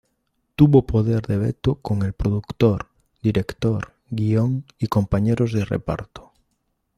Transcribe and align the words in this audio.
Tuvo 0.55 0.87
poder 0.87 1.27
de 1.27 1.37
veto 1.37 1.75
con 1.75 2.01
el 2.01 2.13
productor, 2.13 2.87
director, 3.21 3.93
guion 4.09 4.65
y 4.79 4.87
compañeros 4.87 5.53
de 5.53 5.63
reparto. 5.63 6.33